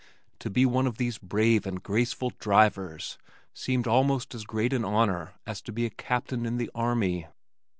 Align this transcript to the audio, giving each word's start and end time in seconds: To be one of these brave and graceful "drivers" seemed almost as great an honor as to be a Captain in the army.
To 0.39 0.49
be 0.49 0.65
one 0.65 0.87
of 0.87 0.97
these 0.97 1.19
brave 1.19 1.67
and 1.67 1.83
graceful 1.83 2.31
"drivers" 2.39 3.19
seemed 3.53 3.85
almost 3.85 4.33
as 4.33 4.45
great 4.45 4.73
an 4.73 4.83
honor 4.83 5.35
as 5.45 5.61
to 5.61 5.71
be 5.71 5.85
a 5.85 5.91
Captain 5.91 6.43
in 6.47 6.57
the 6.57 6.71
army. 6.73 7.27